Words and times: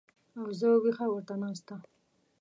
او 0.39 0.45
زه 0.59 0.67
وېښه 0.83 1.05
ورته 1.09 1.33
ناسته 1.41 1.75